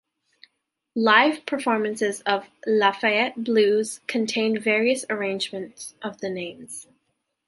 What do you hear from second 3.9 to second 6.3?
contain various arrangements of the